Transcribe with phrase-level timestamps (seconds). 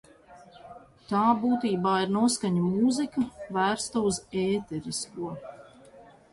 [1.11, 3.27] Tā būtībā ir noskaņu mūzika,
[3.61, 5.33] vērsta uz ēterisko.